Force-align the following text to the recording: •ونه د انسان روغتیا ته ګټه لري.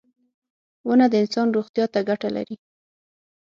•ونه 0.87 1.05
د 1.09 1.13
انسان 1.23 1.47
روغتیا 1.57 1.85
ته 1.93 1.99
ګټه 2.09 2.29
لري. 2.35 2.55